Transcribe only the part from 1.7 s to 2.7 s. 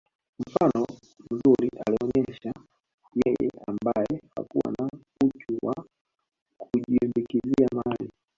alionesha